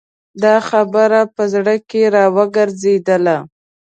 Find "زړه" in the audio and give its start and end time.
1.53-1.75